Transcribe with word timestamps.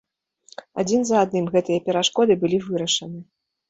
Адзін 0.85 1.05
за 1.11 1.15
адным 1.27 1.45
гэтыя 1.53 1.85
перашкоды 1.91 2.33
былі 2.45 2.57
вырашаны. 2.69 3.19